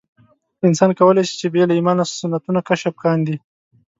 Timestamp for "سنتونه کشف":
2.19-2.95